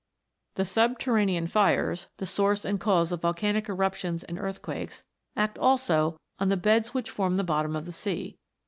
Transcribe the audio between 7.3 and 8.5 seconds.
the bottom of the sea.